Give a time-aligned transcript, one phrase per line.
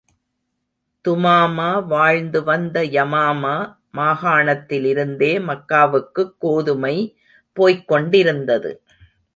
[1.07, 3.75] துமாமா வாழ்ந்து வந்த யமாமா
[3.97, 6.95] மாகாணத்திலிருந்தே மக்காவுக்குக் கோதுமை
[7.57, 8.71] போய்க் கொண்டிருந்தது.